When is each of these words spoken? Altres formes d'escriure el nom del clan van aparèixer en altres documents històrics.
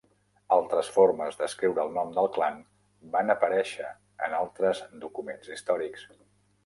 Altres 0.55 0.87
formes 0.95 1.35
d'escriure 1.41 1.83
el 1.83 1.91
nom 1.97 2.09
del 2.15 2.29
clan 2.37 2.57
van 3.17 3.29
aparèixer 3.35 3.93
en 4.29 4.35
altres 4.39 4.83
documents 5.05 5.53
històrics. 5.57 6.09